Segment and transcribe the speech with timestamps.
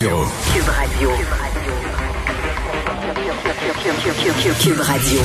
[0.00, 1.10] Cube Radio.
[4.58, 5.20] Cube Radio.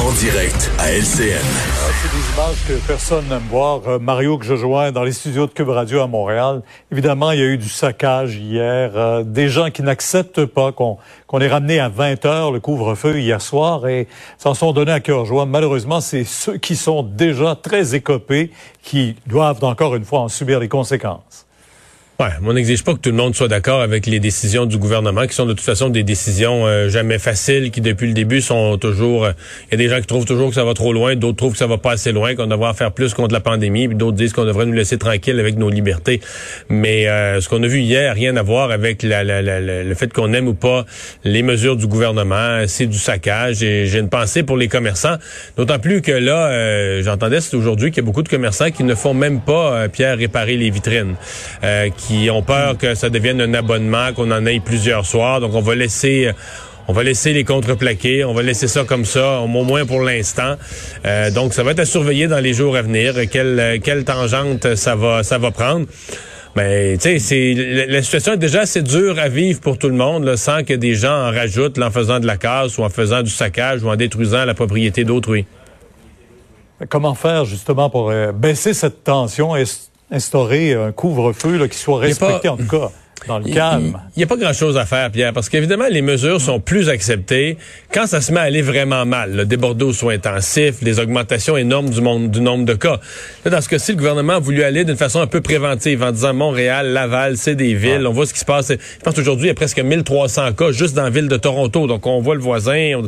[0.00, 1.36] En direct à LCN.
[1.44, 3.86] Ah, c'est des images que personne n'aime voir.
[3.86, 6.62] Euh, Mario que je joins dans les studios de Cube Radio à Montréal.
[6.90, 8.92] Évidemment, il y a eu du saccage hier.
[8.94, 10.96] Euh, des gens qui n'acceptent pas qu'on
[11.26, 14.08] qu'on ait ramené à 20 heures le couvre-feu hier soir et
[14.38, 15.44] s'en sont donnés à cœur joie.
[15.44, 18.50] Malheureusement, c'est ceux qui sont déjà très écopés
[18.82, 21.45] qui doivent encore une fois en subir les conséquences.
[22.18, 25.26] Ouais, on n'exige pas que tout le monde soit d'accord avec les décisions du gouvernement,
[25.26, 28.78] qui sont de toute façon des décisions euh, jamais faciles, qui depuis le début sont
[28.78, 29.28] toujours.
[29.66, 31.52] Il y a des gens qui trouvent toujours que ça va trop loin, d'autres trouvent
[31.52, 34.16] que ça va pas assez loin, qu'on devrait faire plus contre la pandémie, puis d'autres
[34.16, 36.22] disent qu'on devrait nous laisser tranquilles avec nos libertés.
[36.70, 40.10] Mais euh, ce qu'on a vu hier, rien à voir avec la, la, le fait
[40.10, 40.86] qu'on aime ou pas
[41.22, 42.64] les mesures du gouvernement.
[42.66, 43.62] C'est du saccage.
[43.62, 45.16] Et j'ai une pensée pour les commerçants,
[45.58, 48.94] d'autant plus que là, euh, j'entendais aujourd'hui qu'il y a beaucoup de commerçants qui ne
[48.94, 51.14] font même pas, Pierre, réparer les vitrines
[52.30, 55.40] ont peur que ça devienne un abonnement, qu'on en ait plusieurs soirs.
[55.40, 56.30] Donc, on va laisser...
[56.88, 60.54] On va laisser les contreplaqués, on va laisser ça comme ça, au moins pour l'instant.
[61.04, 63.14] Euh, donc, ça va être à surveiller dans les jours à venir.
[63.28, 65.86] Quelle, quelle tangente ça va, ça va prendre.
[66.56, 69.94] Mais tu sais, c'est la, situation est déjà assez dure à vivre pour tout le
[69.94, 73.22] monde, sans que des gens en rajoutent en faisant de la casse ou en faisant
[73.22, 75.44] du saccage ou en détruisant la propriété d'autrui.
[76.88, 79.54] Comment faire justement pour euh, baisser cette tension?
[80.10, 82.90] Instaurer un couvre-feu qui soit respecté en tout cas
[83.26, 84.00] dans le calme.
[84.16, 87.56] Il n'y a pas grand-chose à faire, Pierre, parce qu'évidemment, les mesures sont plus acceptées
[87.92, 89.32] quand ça se met à aller vraiment mal.
[89.34, 93.00] Le débordé aux soins intensifs, les augmentations énormes du, monde, du nombre de cas.
[93.44, 96.12] Là, dans ce cas-ci, le gouvernement a voulu aller d'une façon un peu préventive en
[96.12, 98.06] disant Montréal, Laval, c'est des villes.
[98.06, 98.68] On voit ce qui se passe.
[98.70, 101.86] Je pense qu'aujourd'hui, il y a presque 1300 cas juste dans la ville de Toronto.
[101.86, 103.02] Donc, on voit le voisin.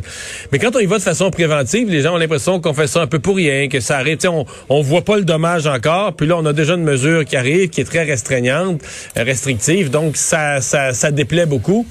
[0.51, 3.01] Mais quand on y va de façon préventive, les gens ont l'impression qu'on fait ça
[3.01, 4.25] un peu pour rien, que ça arrête.
[4.25, 6.13] On, on voit pas le dommage encore.
[6.13, 8.81] Puis là, on a déjà une mesure qui arrive, qui est très restreignante,
[9.15, 9.89] restrictive.
[9.89, 11.85] Donc, ça, ça, ça déplaît beaucoup.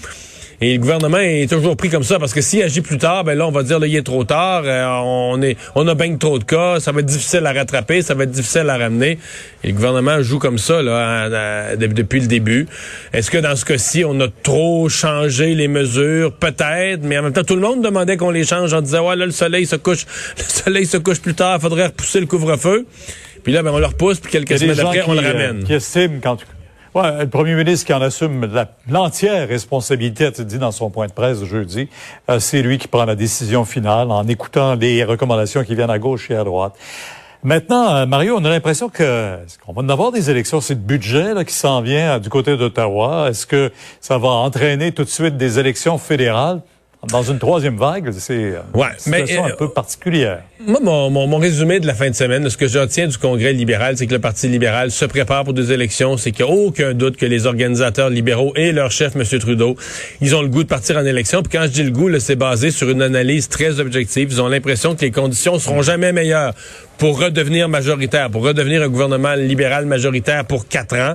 [0.61, 3.39] Et le gouvernement est toujours pris comme ça parce que s'il agit plus tard, ben
[3.39, 6.17] là on va dire là il est trop tard, euh, on est on a bien
[6.17, 9.19] trop de cas, ça va être difficile à rattraper, ça va être difficile à ramener.
[9.63, 12.67] Et le gouvernement joue comme ça là depuis le début.
[13.13, 16.33] Est-ce que dans ce cas-ci on a trop changé les mesures?
[16.33, 19.15] Peut-être, mais en même temps tout le monde demandait qu'on les change en disant ouais
[19.15, 20.07] là le soleil se couche,
[20.39, 22.85] le soleil se couche plus tard, faudrait repousser le couvre-feu.
[23.45, 25.63] Puis là ben on le repousse puis quelques semaines après on le euh, ramène.
[25.63, 26.39] qui estiment quand
[26.95, 28.49] Ouais, le premier ministre qui en assume
[28.89, 31.89] l'entière responsabilité, a dit dans son point de presse jeudi,
[32.31, 35.99] euh, c'est lui qui prend la décision finale en écoutant les recommandations qui viennent à
[35.99, 36.73] gauche et à droite.
[37.43, 40.63] Maintenant, euh, Mario, on a l'impression que qu'on va en avoir des élections?
[40.63, 43.29] C'est le budget qui s'en vient euh, du côté d'Ottawa.
[43.29, 43.71] Est-ce que
[44.01, 46.63] ça va entraîner tout de suite des élections fédérales?
[47.07, 50.43] Dans une troisième vague, c'est euh, ouais, une situation un peu particulière.
[50.67, 53.17] Moi, mon, mon, mon, résumé de la fin de semaine, ce que je retiens du
[53.17, 56.17] Congrès libéral, c'est que le Parti libéral se prépare pour des élections.
[56.17, 59.23] C'est qu'il n'y a aucun doute que les organisateurs libéraux et leur chef, M.
[59.39, 59.77] Trudeau,
[60.21, 61.41] ils ont le goût de partir en élection.
[61.43, 64.29] Puis quand je dis le goût, c'est basé sur une analyse très objective.
[64.33, 66.53] Ils ont l'impression que les conditions seront jamais meilleures
[66.99, 71.15] pour redevenir majoritaire, pour redevenir un gouvernement libéral majoritaire pour quatre ans,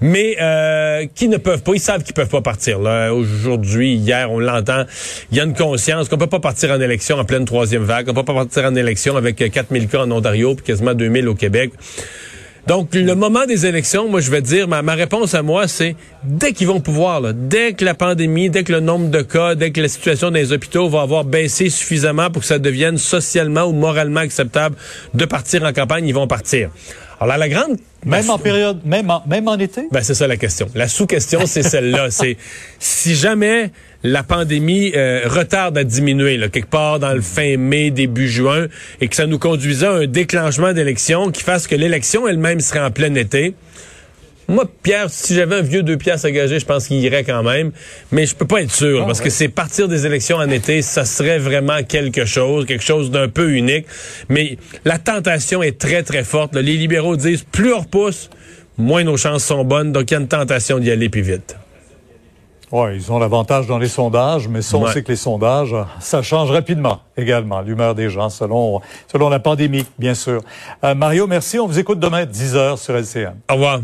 [0.00, 2.80] mais euh, qui ne peuvent pas, ils savent qu'ils peuvent pas partir.
[2.80, 4.84] Aujourd'hui, hier, on l'entend,
[5.30, 8.08] il y a une conscience qu'on peut pas partir en élection en pleine troisième vague,
[8.08, 11.34] on peut pas partir en élection avec 4000 cas en Ontario puis quasiment 2000 au
[11.34, 11.72] Québec.
[12.66, 16.52] Donc, le moment des élections, moi, je vais dire, ma, réponse à moi, c'est dès
[16.52, 19.80] qu'ils vont pouvoir, dès que la pandémie, dès que le nombre de cas, dès que
[19.80, 24.20] la situation les hôpitaux va avoir baissé suffisamment pour que ça devienne socialement ou moralement
[24.20, 24.76] acceptable
[25.14, 26.70] de partir en campagne, ils vont partir.
[27.20, 27.78] Alors là, la grande...
[28.06, 29.88] Même en période, même en, même en été?
[29.90, 30.68] Ben, c'est ça la question.
[30.76, 32.06] La sous-question, c'est celle-là.
[32.10, 32.36] c'est
[32.78, 33.72] si jamais
[34.04, 38.68] la pandémie euh, retarde à diminuer, là, quelque part dans le fin mai, début juin,
[39.00, 42.80] et que ça nous conduisait à un déclenchement d'élection qui fasse que l'élection elle-même serait
[42.80, 43.54] en plein été.
[44.50, 47.42] Moi, Pierre, si j'avais un vieux deux pièces à gager, je pense qu'il irait quand
[47.42, 47.70] même.
[48.12, 50.80] Mais je peux pas être sûr, ah, parce que c'est partir des élections en été,
[50.80, 53.84] ça serait vraiment quelque chose, quelque chose d'un peu unique.
[54.30, 54.56] Mais
[54.86, 56.54] la tentation est très, très forte.
[56.54, 58.30] Les libéraux disent, plus on repousse,
[58.78, 59.92] moins nos chances sont bonnes.
[59.92, 61.54] Donc, il y a une tentation d'y aller plus vite.
[62.72, 66.22] Oui, ils ont l'avantage dans les sondages, mais ça, on sait que les sondages, ça
[66.22, 68.80] change rapidement également, l'humeur des gens, selon,
[69.10, 70.42] selon la pandémie, bien sûr.
[70.84, 71.58] Euh, Mario, merci.
[71.58, 73.36] On vous écoute demain, 10 heures sur LCM.
[73.50, 73.80] Au revoir.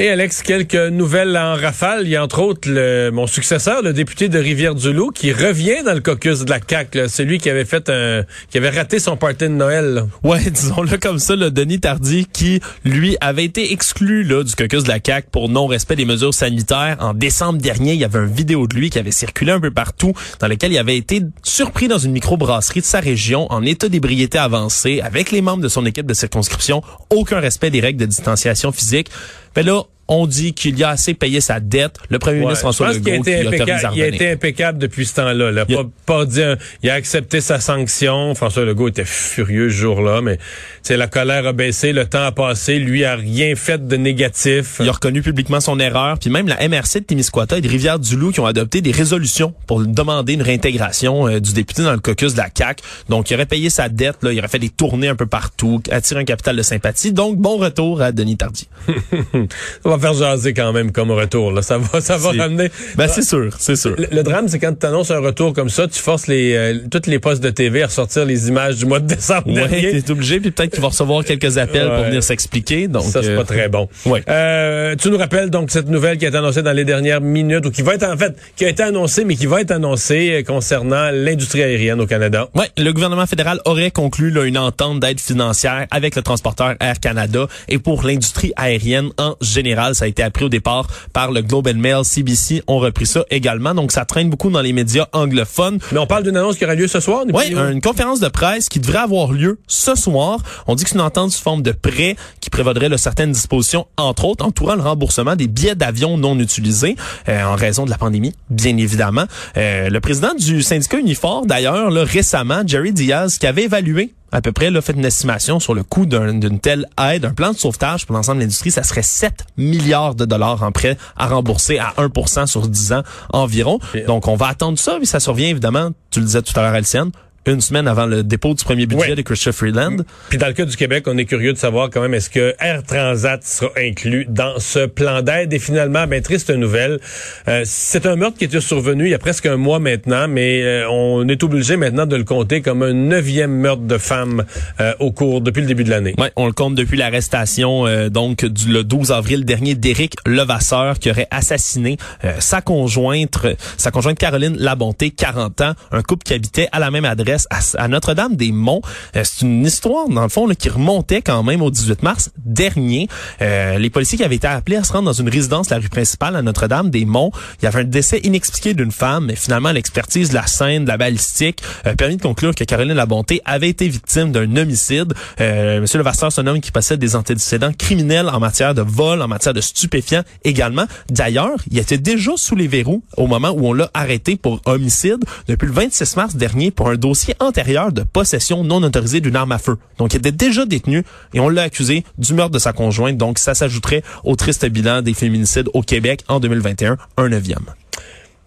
[0.00, 2.02] Et Alex, quelques nouvelles en rafale.
[2.04, 5.92] Il y a entre autres le, mon successeur, le député de Rivière-du-Loup, qui revient dans
[5.92, 7.08] le caucus de la CAQ.
[7.08, 10.04] Celui qui avait fait un, qui avait raté son party de Noël.
[10.22, 14.84] Ouais, disons-le comme ça, le Denis Tardy, qui lui avait été exclu là du caucus
[14.84, 16.98] de la CAQ pour non-respect des mesures sanitaires.
[17.00, 19.72] En décembre dernier, il y avait une vidéo de lui qui avait circulé un peu
[19.72, 23.88] partout, dans lequel il avait été surpris dans une microbrasserie de sa région en état
[23.88, 26.84] d'ébriété avancée avec les membres de son équipe de circonscription.
[27.10, 29.10] Aucun respect des règles de distanciation physique.
[29.54, 31.96] Ben là, On dit qu'il y a assez payé sa dette.
[32.08, 35.14] Le premier ministre François Legault il a, été impeccable, il a été impeccable depuis ce
[35.16, 35.52] temps-là.
[35.52, 35.66] Là.
[35.66, 38.34] Pas, pas dire, il a accepté sa sanction.
[38.34, 40.38] François Legault était furieux ce jour-là, mais
[40.82, 42.78] c'est la colère a baissé, le temps a passé.
[42.78, 44.78] Lui a rien fait de négatif.
[44.80, 46.18] Il a reconnu publiquement son erreur.
[46.18, 49.80] Puis même la MRC de Témiscouata et de Rivière-du-Loup qui ont adopté des résolutions pour
[49.80, 52.82] demander une réintégration euh, du député dans le caucus de la CAQ.
[53.08, 55.82] Donc, il aurait payé sa dette, là, il aurait fait des tournées un peu partout,
[55.90, 57.12] attiré un capital de sympathie.
[57.12, 58.68] Donc, bon retour à Denis Tardy.
[59.98, 61.52] Va faire jaser quand même comme retour.
[61.52, 61.62] Là.
[61.62, 62.70] Ça va, ça va ramener.
[62.96, 63.96] Ben, c'est sûr, c'est sûr.
[63.98, 67.06] Le, drame, c'est quand tu annonces un retour comme ça, tu forces les euh, toutes
[67.06, 70.40] les postes de TV à ressortir les images du mois de décembre ouais, t'es obligé,
[70.40, 72.88] puis peut-être qu'il va recevoir quelques appels pour venir s'expliquer.
[72.88, 73.88] Donc, ça, c'est pas euh, très bon.
[74.06, 74.22] Ouais.
[74.28, 77.66] Euh, tu nous rappelles donc cette nouvelle qui a été annoncée dans les dernières minutes,
[77.66, 80.44] ou qui va être en fait, qui a été annoncée, mais qui va être annoncée
[80.46, 82.48] concernant l'industrie aérienne au Canada.
[82.54, 87.00] Ouais, le gouvernement fédéral aurait conclu là, une entente d'aide financière avec le transporteur Air
[87.00, 89.87] Canada et pour l'industrie aérienne en général.
[89.94, 93.24] Ça a été appris au départ par le Globe and Mail, CBC ont repris ça
[93.30, 93.74] également.
[93.74, 95.78] Donc ça traîne beaucoup dans les médias anglophones.
[95.92, 97.24] Mais on parle d'une annonce qui aura lieu ce soir.
[97.32, 100.40] Oui, une conférence de presse qui devrait avoir lieu ce soir.
[100.66, 102.16] On dit que c'est une entente sous forme de prêt
[102.48, 106.96] qui prévaudrait là, certaines dispositions, entre autres entourant le remboursement des billets d'avion non utilisés
[107.28, 109.24] euh, en raison de la pandémie, bien évidemment.
[109.58, 114.52] Euh, le président du syndicat Unifor, d'ailleurs, récemment, Jerry Diaz, qui avait évalué à peu
[114.52, 118.06] près là, fait une estimation sur le coût d'une telle aide, un plan de sauvetage
[118.06, 121.94] pour l'ensemble de l'industrie, ça serait 7 milliards de dollars en prêt à rembourser à
[121.96, 123.02] 1 sur 10 ans
[123.32, 123.78] environ.
[124.06, 126.74] Donc on va attendre ça, mais ça survient évidemment, tu le disais tout à l'heure
[126.74, 127.10] Alciane,
[127.52, 129.96] une semaine avant le dépôt du premier budget de Christopher Freeland.
[130.28, 132.54] Puis dans le cas du Québec, on est curieux de savoir quand même est-ce que
[132.60, 135.52] Air Transat sera inclus dans ce plan d'aide.
[135.52, 137.00] Et finalement, ben triste nouvelle,
[137.48, 140.62] euh, c'est un meurtre qui était survenu il y a presque un mois maintenant, mais
[140.62, 144.44] euh, on est obligé maintenant de le compter comme un neuvième meurtre de femme
[144.80, 146.14] euh, au cours depuis le début de l'année.
[146.18, 151.10] Ouais, on le compte depuis l'arrestation donc du le 12 avril dernier d'Éric Levasseur qui
[151.10, 151.96] aurait assassiné
[152.38, 153.38] sa conjointe,
[153.76, 157.88] sa conjointe Caroline Labonté, 40 ans, un couple qui habitait à la même adresse à,
[157.88, 158.82] Notre-Dame-des-Monts.
[159.16, 163.08] Euh, c'est une histoire, dans le fond, qui remontait quand même au 18 mars dernier.
[163.42, 165.88] Euh, les policiers qui avaient été appelés à se rendre dans une résidence, la rue
[165.88, 170.34] principale à Notre-Dame-des-Monts, il y avait un décès inexpliqué d'une femme, mais finalement, l'expertise de
[170.34, 174.32] la scène, de la balistique, a permis de conclure que Caroline Labonté avait été victime
[174.32, 175.14] d'un homicide.
[175.40, 179.22] Euh, Monsieur Levasseur, c'est un homme qui possède des antécédents criminels en matière de vol,
[179.22, 180.86] en matière de stupéfiants également.
[181.10, 185.24] D'ailleurs, il était déjà sous les verrous au moment où on l'a arrêté pour homicide
[185.46, 189.52] depuis le 26 mars dernier pour un dossier antérieur de possession non autorisée d'une arme
[189.52, 189.78] à feu.
[189.98, 191.04] Donc, il était déjà détenu
[191.34, 193.16] et on l'a accusé du meurtre de sa conjointe.
[193.16, 197.64] Donc, ça s'ajouterait au triste bilan des féminicides au Québec en 2021, un neuvième.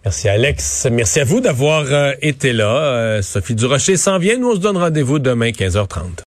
[0.04, 0.88] Merci Alex.
[0.90, 2.76] Merci à vous d'avoir euh, été là.
[2.76, 4.36] Euh, Sophie Durocher s'en vient.
[4.36, 6.18] Nous, on se donne rendez-vous demain 15h30.